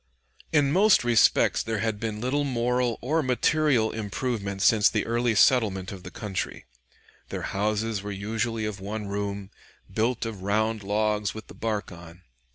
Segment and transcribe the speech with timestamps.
[0.51, 5.91] In most respects there had been little moral or material improvement since the early settlement
[5.91, 6.65] of the country.
[7.29, 9.51] Their houses were usually of one room,
[9.93, 12.23] built of round logs with the bark on.